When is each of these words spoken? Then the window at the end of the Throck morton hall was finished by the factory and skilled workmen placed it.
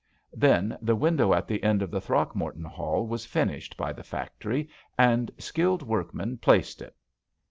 Then 0.33 0.79
the 0.81 0.95
window 0.95 1.31
at 1.31 1.47
the 1.47 1.61
end 1.61 1.83
of 1.83 1.91
the 1.91 2.01
Throck 2.01 2.33
morton 2.33 2.63
hall 2.65 3.05
was 3.05 3.27
finished 3.27 3.77
by 3.77 3.93
the 3.93 4.01
factory 4.03 4.67
and 4.97 5.29
skilled 5.37 5.83
workmen 5.83 6.39
placed 6.39 6.81
it. 6.81 6.95